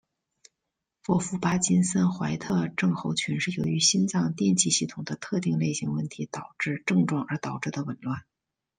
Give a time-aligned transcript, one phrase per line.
[1.09, 8.19] 沃夫巴金森怀特症候群是由于心脏电气系统的特定类型问题导致症状而导致的紊乱。